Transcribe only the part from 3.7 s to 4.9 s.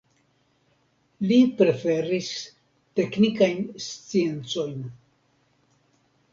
sciencojn.